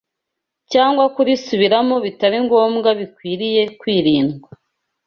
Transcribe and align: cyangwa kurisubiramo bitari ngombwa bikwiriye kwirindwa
cyangwa 0.71 1.03
kurisubiramo 1.15 1.95
bitari 2.05 2.37
ngombwa 2.45 2.89
bikwiriye 2.99 3.61
kwirindwa 3.79 4.49